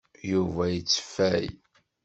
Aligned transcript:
Yuba 0.31 0.63
yetteffay. 0.73 1.45